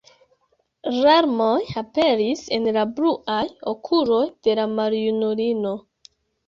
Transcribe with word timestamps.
Larmoj 1.03 1.59
aperis 1.83 2.43
en 2.57 2.67
la 2.79 2.87
bluaj 2.97 3.45
okuloj 3.77 4.25
de 4.49 4.61
la 4.63 4.69
maljunulino. 4.77 5.81